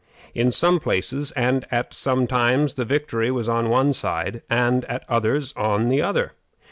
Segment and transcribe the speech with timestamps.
[0.33, 5.05] In some places and at some times the victory was on one side, and at
[5.07, 6.33] others on the other.